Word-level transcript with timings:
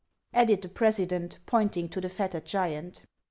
"added 0.33 0.63
the 0.63 0.67
president, 0.67 1.37
pointing 1.45 1.87
to 1.87 2.01
the 2.01 2.09
fettered 2.09 2.43
giant. 2.43 3.03